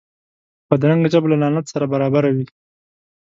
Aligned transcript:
بدرنګه 0.67 1.09
ژبه 1.13 1.27
له 1.31 1.37
لعنت 1.41 1.65
سره 1.73 1.85
برابره 1.93 2.29
وي 2.35 2.45